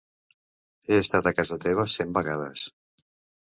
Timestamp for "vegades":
2.21-2.67